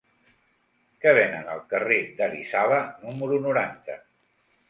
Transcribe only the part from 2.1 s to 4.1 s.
d'Arizala número noranta?